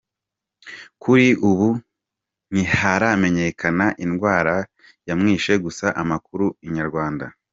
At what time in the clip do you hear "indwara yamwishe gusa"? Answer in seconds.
4.05-5.85